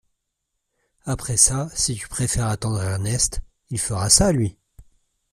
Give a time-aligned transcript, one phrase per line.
[1.05, 3.41] Après ça, si tu préfères attendre Ernest…
[3.69, 4.57] il fera ça, lui!